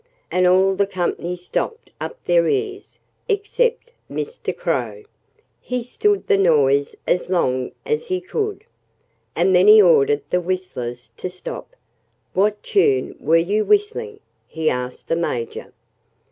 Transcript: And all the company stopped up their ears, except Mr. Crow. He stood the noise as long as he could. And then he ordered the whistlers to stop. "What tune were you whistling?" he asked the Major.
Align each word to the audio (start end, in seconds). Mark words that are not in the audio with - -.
And 0.31 0.47
all 0.47 0.73
the 0.75 0.87
company 0.87 1.37
stopped 1.37 1.91
up 2.01 2.17
their 2.25 2.47
ears, 2.47 2.97
except 3.29 3.91
Mr. 4.09 4.57
Crow. 4.57 5.03
He 5.61 5.83
stood 5.83 6.25
the 6.25 6.39
noise 6.39 6.95
as 7.05 7.29
long 7.29 7.71
as 7.85 8.07
he 8.07 8.19
could. 8.19 8.63
And 9.35 9.55
then 9.55 9.67
he 9.67 9.79
ordered 9.79 10.23
the 10.31 10.41
whistlers 10.41 11.11
to 11.17 11.29
stop. 11.29 11.75
"What 12.33 12.63
tune 12.63 13.15
were 13.19 13.37
you 13.37 13.63
whistling?" 13.63 14.21
he 14.47 14.71
asked 14.71 15.07
the 15.07 15.15
Major. 15.15 15.71